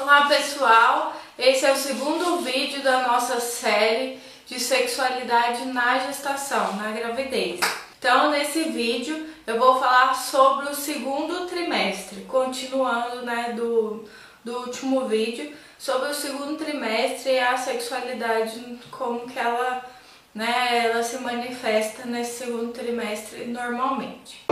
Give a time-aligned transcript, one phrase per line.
[0.00, 6.92] Olá pessoal, esse é o segundo vídeo da nossa série de sexualidade na gestação, na
[6.92, 7.58] gravidez.
[7.98, 14.04] Então nesse vídeo eu vou falar sobre o segundo trimestre, continuando né, do,
[14.44, 19.84] do último vídeo, sobre o segundo trimestre e a sexualidade, como que ela,
[20.32, 24.46] né, ela se manifesta nesse segundo trimestre normalmente.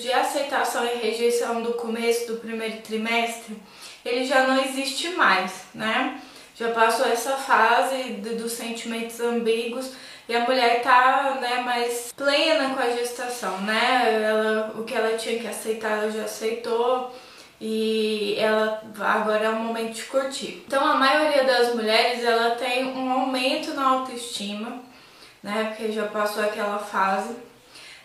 [0.00, 3.56] De aceitação e rejeição do começo do primeiro trimestre,
[4.04, 6.20] ele já não existe mais, né?
[6.54, 9.92] Já passou essa fase dos sentimentos ambíguos
[10.28, 14.22] e a mulher tá né, mais plena com a gestação, né?
[14.22, 17.14] Ela, o que ela tinha que aceitar, ela já aceitou
[17.60, 20.62] e ela agora é o momento de curtir.
[20.66, 24.80] Então a maioria das mulheres ela tem um aumento na autoestima,
[25.42, 25.74] né?
[25.76, 27.47] Porque já passou aquela fase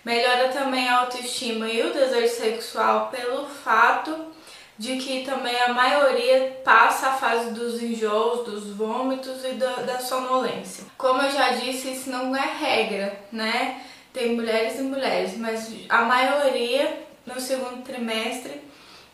[0.03, 4.33] Melhora também a autoestima e o desejo sexual pelo fato
[4.77, 9.99] de que também a maioria passa a fase dos enjoos, dos vômitos e da, da
[9.99, 10.83] sonolência.
[10.97, 13.81] Como eu já disse, isso não é regra, né?
[14.11, 18.61] Tem mulheres e mulheres, mas a maioria no segundo trimestre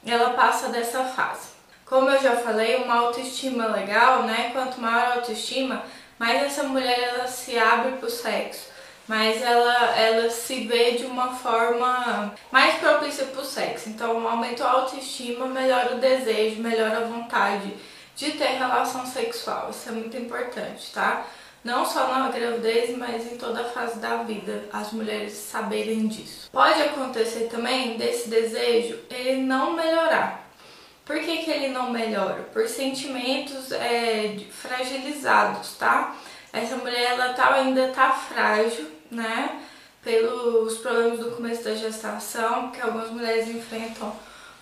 [0.06, 1.50] ela passa dessa fase.
[1.86, 4.50] Como eu já falei, uma autoestima legal, né?
[4.54, 5.84] Quanto maior a autoestima,
[6.18, 8.79] mais essa mulher ela se abre para o sexo
[9.10, 13.90] mas ela, ela se vê de uma forma mais propícia para o sexo.
[13.90, 17.74] Então, aumenta a autoestima, melhora o desejo, melhora a vontade
[18.16, 19.72] de ter relação sexual.
[19.72, 21.26] Isso é muito importante, tá?
[21.64, 26.48] Não só na gravidez, mas em toda a fase da vida, as mulheres saberem disso.
[26.52, 30.48] Pode acontecer também desse desejo ele não melhorar.
[31.04, 32.44] Por que, que ele não melhora?
[32.54, 36.16] Por sentimentos é, fragilizados, tá?
[36.52, 39.62] Essa mulher ela tá, ainda tá frágil, né?
[40.04, 44.14] Pelos problemas do começo da gestação, que algumas mulheres enfrentam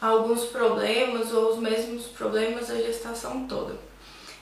[0.01, 3.75] alguns problemas ou os mesmos problemas da gestação toda.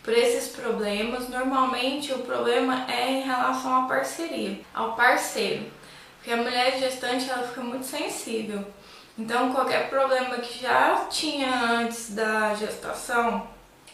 [0.03, 5.65] Por esses problemas, normalmente o problema é em relação à parceria, ao parceiro.
[6.17, 8.63] Porque a mulher gestante ela fica muito sensível.
[9.17, 13.47] Então, qualquer problema que já tinha antes da gestação,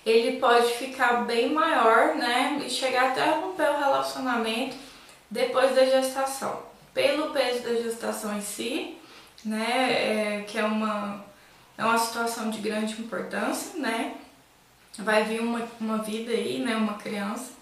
[0.05, 2.61] ele pode ficar bem maior, né?
[2.65, 4.75] E chegar até romper o relacionamento
[5.29, 6.63] depois da gestação.
[6.93, 8.97] Pelo peso da gestação em si,
[9.45, 11.23] né, é, que é uma,
[11.77, 14.15] é uma situação de grande importância, né,
[14.99, 17.53] vai vir uma, uma vida aí, né, uma criança.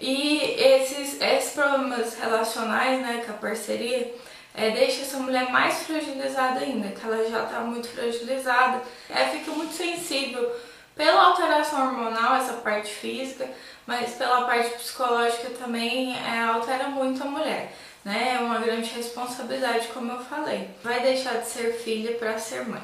[0.00, 4.14] E esses, esses problemas relacionais, né, com a parceria,
[4.54, 9.50] é, deixa essa mulher mais fragilizada ainda, que ela já está muito fragilizada, ela fica
[9.50, 10.50] muito sensível
[10.98, 13.48] pela alteração hormonal, essa parte física,
[13.86, 17.72] mas pela parte psicológica também é, altera muito a mulher.
[18.04, 18.34] Né?
[18.34, 20.68] É uma grande responsabilidade, como eu falei.
[20.82, 22.82] Vai deixar de ser filha para ser mãe.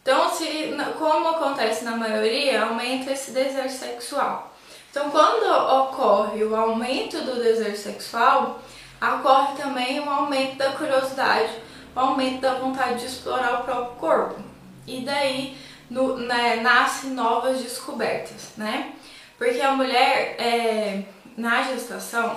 [0.00, 4.54] Então, se, como acontece na maioria, aumenta esse desejo sexual.
[4.90, 5.44] Então, quando
[5.82, 8.62] ocorre o aumento do desejo sexual,
[9.02, 11.50] ocorre também o aumento da curiosidade,
[11.96, 14.40] o aumento da vontade de explorar o próprio corpo.
[14.86, 15.56] E daí
[15.94, 18.92] no, né, nasce novas descobertas, né?
[19.38, 21.04] Porque a mulher, é,
[21.36, 22.36] na gestação,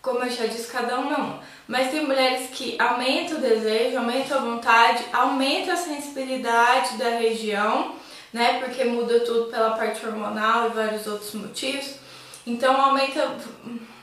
[0.00, 1.40] como eu já disse, cada um não.
[1.66, 7.96] Mas tem mulheres que aumentam o desejo, aumentam a vontade, aumenta a sensibilidade da região,
[8.32, 8.60] né?
[8.60, 11.96] Porque muda tudo pela parte hormonal e vários outros motivos.
[12.46, 13.36] Então aumenta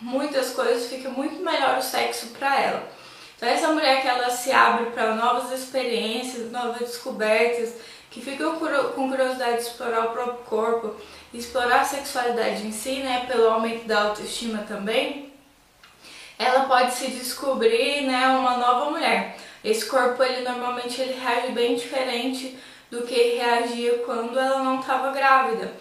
[0.01, 2.94] muitas coisas, fica muito melhor o sexo para ela.
[3.35, 7.73] Então essa mulher que ela se abre para novas experiências, novas descobertas,
[8.09, 10.95] que ficam com curiosidade de explorar o próprio corpo,
[11.33, 15.33] explorar a sexualidade em si, né, pelo aumento da autoestima também,
[16.39, 19.37] ela pode se descobrir, né, uma nova mulher.
[19.63, 22.57] Esse corpo, ele normalmente ele reage bem diferente
[22.89, 25.73] do que reagia quando ela não estava grávida.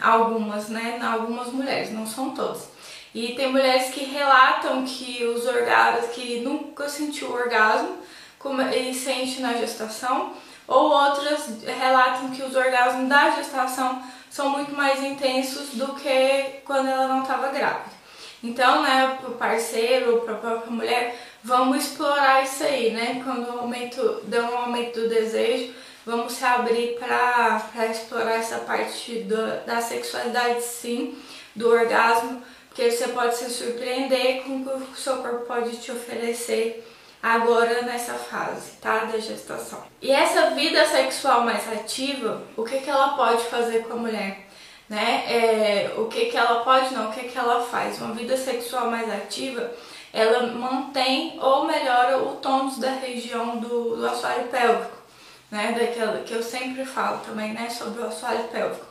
[0.00, 2.68] Algumas, né, algumas mulheres, não são todas.
[3.14, 7.98] E tem mulheres que relatam que os orgasmos, que nunca sentiu orgasmo,
[8.38, 10.34] como ele sente na gestação,
[10.66, 16.88] ou outras relatam que os orgasmos da gestação são muito mais intensos do que quando
[16.88, 17.98] ela não estava grávida.
[18.42, 23.20] Então, né, para o parceiro, para a própria mulher, vamos explorar isso aí, né?
[23.24, 25.74] Quando o aumento, dá um aumento do desejo,
[26.06, 31.18] vamos se abrir para explorar essa parte do, da sexualidade, sim,
[31.56, 32.42] do orgasmo,
[32.78, 36.88] porque você pode se surpreender com o que o seu corpo pode te oferecer
[37.20, 39.00] agora nessa fase, tá?
[39.06, 39.82] Da gestação.
[40.00, 44.46] E essa vida sexual mais ativa, o que, que ela pode fazer com a mulher?
[44.88, 45.24] né?
[45.28, 48.00] É, o que, que ela pode não, o que, que ela faz.
[48.00, 49.70] Uma vida sexual mais ativa,
[50.12, 54.96] ela mantém ou melhora o tônus da região do, do assoalho pélvico,
[55.50, 55.76] né?
[55.76, 57.68] Daquela que eu sempre falo também, né?
[57.68, 58.86] Sobre o assoalho pélvico.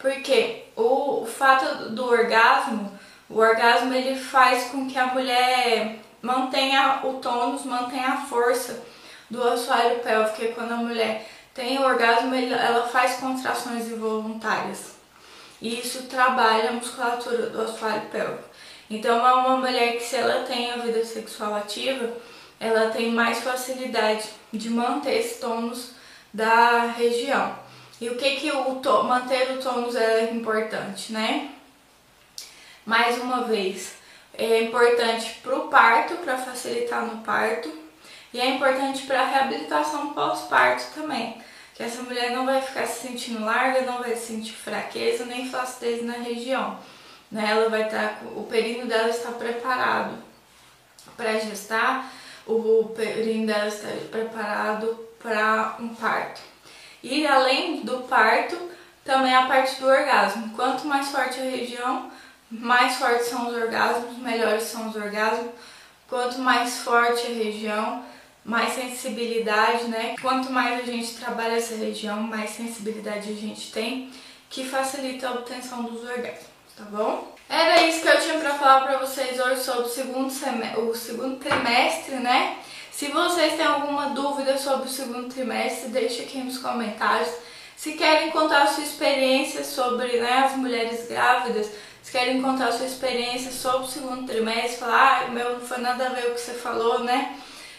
[0.00, 2.98] Porque o, o fato do orgasmo,
[3.30, 8.82] o orgasmo ele faz com que a mulher mantenha o tônus, mantenha a força
[9.30, 14.96] do assoalho pélvico, que quando a mulher tem o orgasmo, ela faz contrações involuntárias.
[15.62, 18.48] E isso trabalha a musculatura do assoalho pélvico.
[18.88, 22.12] Então, é uma mulher que se ela tem a vida sexual ativa,
[22.58, 25.92] ela tem mais facilidade de manter esse tônus
[26.34, 27.54] da região.
[28.00, 31.50] E o que que o manter o tônus é importante, né?
[32.90, 33.92] Mais uma vez,
[34.36, 37.72] é importante para o parto, para facilitar no parto,
[38.34, 41.40] e é importante para a reabilitação pós-parto também.
[41.72, 46.04] Que essa mulher não vai ficar se sentindo larga, não vai sentir fraqueza nem flacidez
[46.04, 46.80] na região.
[47.30, 47.50] Né?
[47.52, 50.18] Ela vai estar, tá, o períneo dela está preparado
[51.16, 52.12] para gestar,
[52.44, 56.40] o períneo dela está preparado para um parto.
[57.04, 58.58] E além do parto,
[59.04, 60.50] também a parte do orgasmo.
[60.56, 62.10] Quanto mais forte a região,
[62.50, 65.50] mais fortes são os orgasmos, melhores são os orgasmos.
[66.08, 68.04] Quanto mais forte a região,
[68.44, 70.16] mais sensibilidade, né?
[70.20, 74.10] Quanto mais a gente trabalha essa região, mais sensibilidade a gente tem,
[74.48, 77.36] que facilita a obtenção dos orgasmos, tá bom?
[77.48, 80.32] Era isso que eu tinha para falar para vocês hoje sobre o segundo,
[80.88, 82.56] o segundo trimestre, né?
[82.92, 87.30] Se vocês têm alguma dúvida sobre o segundo trimestre, deixe aqui nos comentários.
[87.76, 91.70] Se querem contar a sua experiência sobre né, as mulheres grávidas,
[92.02, 95.78] se querem contar a sua experiência sobre o segundo trimestre, falar, ah, meu, não foi
[95.78, 97.36] nada a ver o que você falou, né?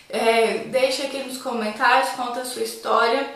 [0.09, 3.33] É, deixa aqui nos comentários, conta a sua história.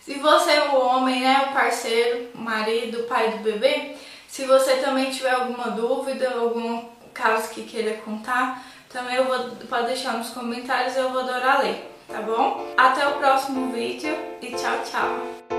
[0.00, 3.96] Se você é o homem, né, o parceiro, o marido, o pai do bebê,
[4.28, 9.86] se você também tiver alguma dúvida, algum caso que queira contar, também eu vou, pode
[9.86, 12.72] deixar nos comentários, eu vou adorar ler, tá bom?
[12.76, 15.55] Até o próximo vídeo e tchau, tchau!